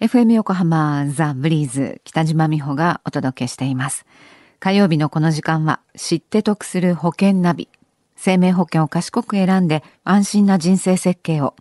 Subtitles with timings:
[0.00, 4.06] FM 横浜ザ・ブリーズ北島美穂がお届けしています。
[4.58, 7.68] 火曜日のこの時間は知って得する保険ナビ。
[8.16, 11.54] 生命保険を賢く選んで安心な人生設計を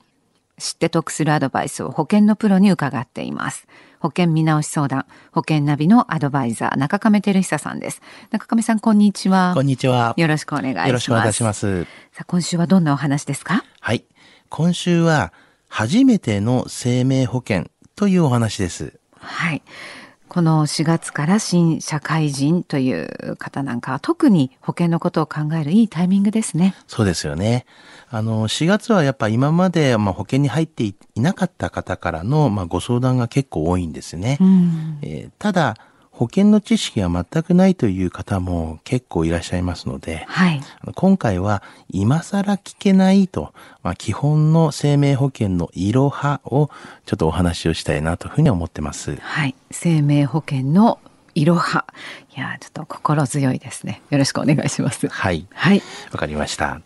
[0.58, 3.68] 知って得するアドバイスを保険のプロに伺っています。
[4.00, 8.02] 保険見直し相談、保険ナビのアドバイザー、中亀照久さんです。
[8.32, 9.52] 中亀さん、こんにちは。
[9.54, 10.14] こんにちは。
[10.16, 10.88] よろしくお願いします。
[10.88, 11.84] よろしくお願いします。
[11.84, 13.66] さあ、今週はどんなお話ですか？
[13.82, 14.06] はい。
[14.48, 15.34] 今週は、
[15.68, 17.66] 初めての生命保険
[18.00, 18.94] というお話です。
[19.20, 19.62] はい。
[20.30, 26.76] この4月から新社会人という方なんかは特に保険のことを考えるいいタイミングですね。
[26.88, 27.66] そうですよね。
[28.10, 34.38] あの、4月はやっぱ今まで、まあ、保険に入っていなかった方からの、まあ、ご相談が結構多いんですね。
[34.40, 35.00] うん。
[35.02, 35.76] えーただ、
[36.20, 40.62] 保険の知識が全くないという方も結構いらっしゃいますので、はい。
[40.96, 46.70] 今回は今更聞けないと、まあ、基本の生命保険のいろはを
[47.06, 49.16] ちょっとお話をしたいなというふうに思ってます。
[49.16, 49.56] はい。
[49.72, 51.00] 生命保険の
[51.36, 51.86] いろは。
[52.36, 54.02] いや、ちょっと心強いですね。
[54.10, 55.08] よろしくお願いします。
[55.08, 55.48] はい。
[55.54, 55.82] はい。
[56.12, 56.82] わかりました。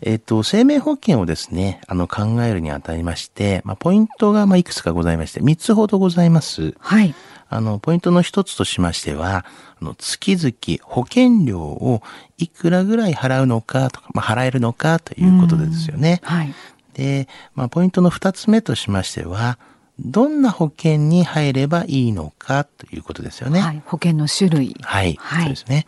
[0.00, 6.74] えっ、と、生命保険をですね、あの、考えるにあたりまして、まあ、ポイントが、まあ、いくつかございまして、3つほどございます。
[6.80, 7.14] はい。
[7.54, 9.44] あの、ポイントの一つとしましては、
[9.80, 12.02] あの、月々保険料を
[12.38, 16.20] いくらぐらい払うのかとか、まあ、払えるのかということでですよね。
[16.22, 16.54] はい。
[16.94, 19.58] で、まあ、ポイントの二つ目としましては、
[20.00, 23.60] どんな保険に入ればいいのかということですよね。
[23.60, 23.82] はい。
[23.84, 24.76] 保険の種類。
[24.80, 25.16] はい。
[25.20, 25.86] はいそうですね。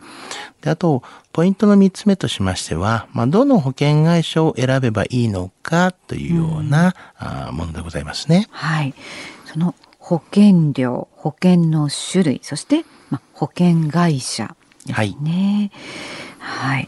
[0.61, 1.01] で、あと、
[1.33, 8.47] ポイントの三つ目としましては、まあ、どの保険会社を選べばいいのかというような、あーものでございますね。
[8.51, 8.93] はい。
[9.45, 9.73] その
[10.05, 15.71] 保険料、保険の種類、そして、まあ、保険会社ですね。
[16.37, 16.87] はい。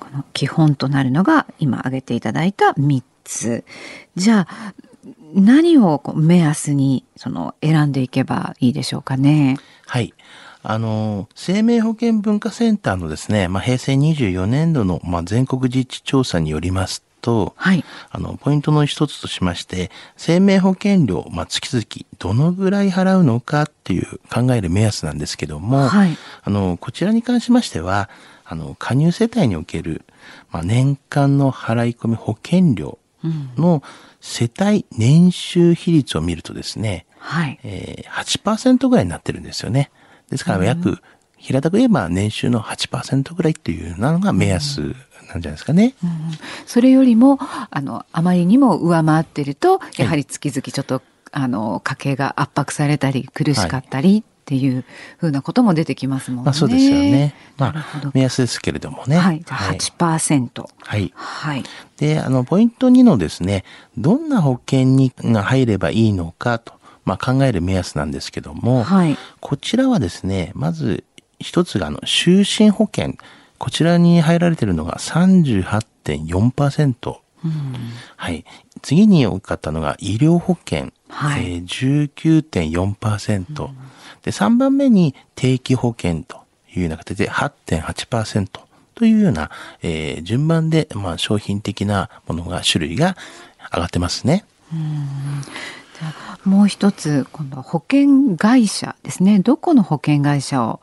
[0.00, 3.62] この基本となるのが今挙げていただいた3つ。
[4.14, 4.74] じゃあ、
[5.34, 9.58] 何をこう目安にその選んでいけばいいでしょうかね？
[9.84, 10.14] はい。
[10.62, 17.84] あの、生命保険文化センターのですね、まあ、平成24年度の、まあ、全国実地調査によりますと、はい。
[18.10, 21.84] あの、ポイントの一つとしまして、生命保険料、まあ、月々
[22.20, 26.16] どのぐらい払うのかっていう考える目安なんですけども、はい。
[26.44, 28.08] あの、こちらに関しましては、
[28.44, 30.04] あの、加入世帯における、
[30.52, 33.50] まあ、年間の払い込み保険料うん。
[33.56, 33.82] の
[34.20, 37.58] 世帯年収比率を見るとですね、はい。
[37.64, 39.90] えー、8%ぐらいになってるんですよね。
[40.30, 41.02] ですから約、
[41.36, 44.94] 平たく言えば年収の8%ぐらいっていうのが目安
[45.28, 45.94] なんじゃないですかね。
[46.02, 46.10] うん
[46.66, 47.38] それよりも、
[47.70, 54.84] あの、あまりにも上回ってると、やはり月々ちょっと、あの、家計が圧迫されたり、苦しかったりっていう
[55.18, 56.44] ふうなことも出てきますもんね。
[56.46, 57.34] まあそうですよね。
[57.56, 59.16] まあ目安ですけれどもね。
[59.16, 60.64] はい8%。
[60.78, 61.12] はい。
[61.14, 61.64] はい。
[61.98, 63.64] で、あの、ポイント2のですね、
[63.98, 69.16] どんな保険にが入ればいいのかと、まあ、考える目安なんですけども、はい。
[69.40, 71.04] こちらはですね、まず
[71.40, 73.14] 一つがあの、就寝保険。
[73.58, 77.16] こちらに入られているのが38.4%。
[77.44, 77.74] うん
[78.16, 78.44] はい。
[78.82, 80.92] 次に多かったのが医療保険。
[81.08, 83.68] はいえー19.4%。
[84.22, 86.38] で、3番目に定期保険と
[86.74, 88.48] いうような形で8.8%
[88.94, 89.50] というような、
[89.82, 93.16] えー順番で、まあ、商品的なものが、種類が
[93.72, 94.44] 上がってますね。
[94.72, 99.38] じゃあもう一つ、今度は保険会社ですね。
[99.38, 100.80] どこの保険会社を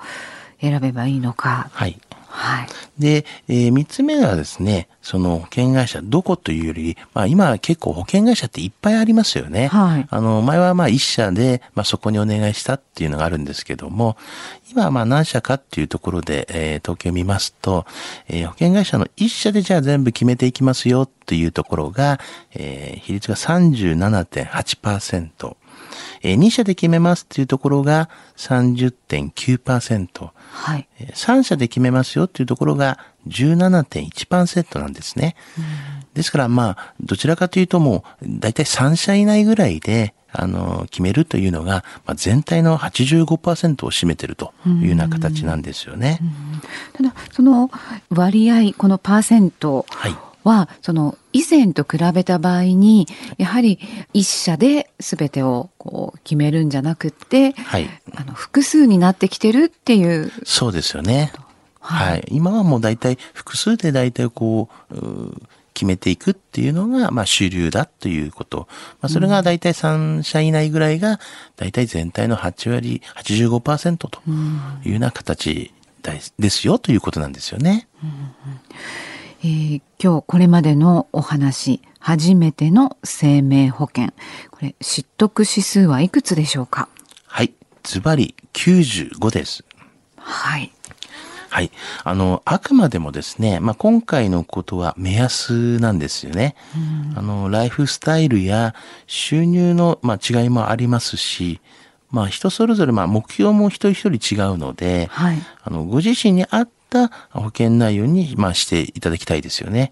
[0.62, 1.70] 選べばいいのか。
[1.74, 2.00] はい。
[2.36, 2.68] はい。
[2.98, 9.68] で、えー三つ目はですね、その保険会社どこというより、まあ今結構保険会社っていっぱいありますよね。
[9.68, 14.18] はいあの、前はまあ一社で、まあそこにお願いしたっていうのがあるんですけども、
[14.72, 17.86] 今はまあ何社かっていうところで、えー統計を見ますと、
[18.28, 22.20] えー保険会社の一社でじゃあ全部決めていきますよっていうところが、
[22.56, 25.56] えー比率が37.8%。
[26.24, 30.30] えー、2社で決めますっていうところが30.9%。
[30.52, 30.88] はい。
[31.00, 32.98] えー3社で決めますよっていうところが
[33.28, 35.36] 17.1%なんですね。
[36.14, 46.20] ですからまあ、どちらかというともう、だいたい3社以内ぐらいで、あの、決めるというのが、まあ、全体の85%を占めてるというような形なんですよね。
[46.94, 47.70] ただ、その
[48.10, 50.16] 割合、このパーセントはい。
[50.44, 53.08] は、その以前と比べた場合に、
[53.38, 53.80] やはり
[54.14, 57.90] 一社で全てをこう決めるんじゃなくって、はい。
[58.16, 60.32] あの複数になってきてるっていう。
[60.44, 61.34] そうですよね。
[61.80, 62.24] ははいい。
[62.38, 65.42] 今はもう大体、複数で大体こう、うー
[65.74, 68.68] 決めていくっていうのが、まあ主流だということ。
[69.02, 71.20] まあそれが大体3社以内ぐらいが、
[71.58, 74.22] 大体全体の8割、85%と
[74.86, 75.74] いうような形
[76.38, 77.88] ですよということなんですよね。
[79.44, 84.08] えー今日これまでのお話、初めての生命保険。
[84.52, 86.90] これ、知得指数はいくつでしょうか？
[87.26, 87.54] はい。
[87.84, 89.64] ズバリ95です。
[90.18, 90.74] はい。
[91.50, 91.72] はい。
[92.04, 96.56] あの、あくまでもですね、まあ、今回のことは目安なんですよね。
[97.16, 98.76] あの、ライフスタイルや
[99.08, 101.62] 収入の、まあ、違いもありますし、
[102.12, 105.38] まあ、人それぞれ、まあ、目標も一人一人違うので、はい。
[105.64, 109.92] あの、ご自身に合った保険内容に、まあ、していただきたいですよね。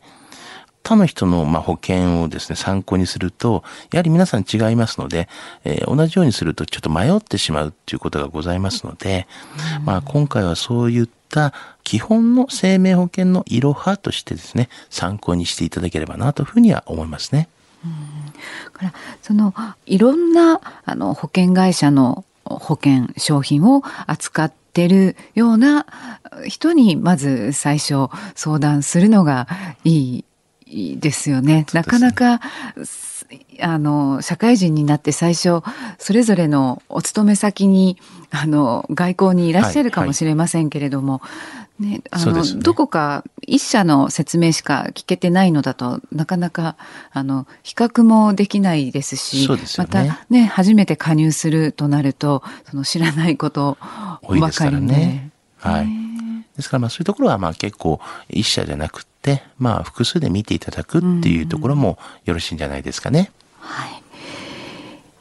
[0.84, 5.30] 他の人の、まあ、保険をですね、参考にすると、やはり皆さん違いますので、
[5.64, 9.28] えー同じようにするとちょっと迷ってしまうっていうことがございますので、
[9.84, 11.54] まあ、今回はそういった
[11.84, 17.48] 基本の生命保険のいろはとしてですね、参考にしていただければなというふうには思いますね。
[18.74, 19.54] からその
[19.86, 25.86] いろんなあの保険会社の保険商品を扱ってるような
[26.48, 29.48] 人にまず最初相談するのが
[29.84, 30.26] いい
[31.00, 31.66] ですよね。
[31.74, 32.40] なかなか
[32.84, 33.12] す
[33.62, 35.62] あの社会人になって最初
[36.00, 37.98] それぞれのお勤め先に
[38.30, 41.22] あの外交にいらっしゃるかもしれませんけれども、
[41.80, 46.76] ね、あの、そうですねどこか一社の説明しか聞けてないのだとなかなか
[47.12, 53.78] あの比較もできないですしすよまねたね初めて加入するとなるとその知らないこと
[54.22, 54.82] ばかりで。
[54.82, 55.32] ね。
[55.58, 56.11] はい。
[56.56, 58.00] ですからまあそういうところはまあ結構
[58.30, 63.32] 一社じゃなくて、まあ複数で見ていただくっていうところもよろしいんじゃないですかね。
[63.60, 64.04] はい。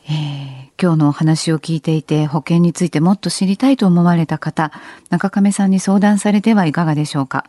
[0.09, 0.51] えー
[0.83, 4.73] 今日のお話を聞いていて保険についてもっと知りたいと思われた方、
[5.11, 7.45] 中亀さんに相談されてはいかがでしょうか。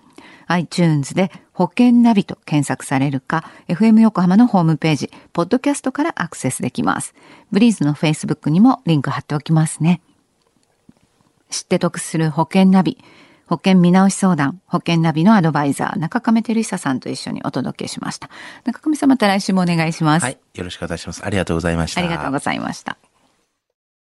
[0.47, 7.15] iTunes で保険ナビと検索されるか、FM 横浜のホームページ、ポッドキャストからアクセスできます。
[7.50, 10.00] ブリーズの Facebook にもリンク貼っておきますね。
[11.69, 12.97] 知って得する保険ナビ、
[13.47, 18.31] 保険見直し相談、保険ナビのアドバイザー、中亀照久さんと一緒にお届けしました。
[18.65, 20.23] 中亀さんまた来週もお願いします。
[20.23, 20.38] はい。
[20.55, 21.25] よろしくお願いします。
[21.26, 22.00] ありがとうございました。
[22.00, 22.97] ありがとうございました。